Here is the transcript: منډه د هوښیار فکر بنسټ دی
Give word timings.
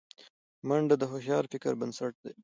منډه 0.67 0.95
د 0.99 1.03
هوښیار 1.11 1.43
فکر 1.51 1.73
بنسټ 1.81 2.13
دی 2.23 2.33